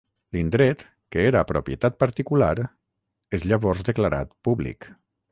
L'indret, 0.35 0.79
que 1.15 1.25
era 1.31 1.43
propietat 1.51 1.99
particular, 2.03 2.53
és 3.39 3.45
llavors 3.51 3.83
declarat 3.91 4.33
públic. 4.49 4.89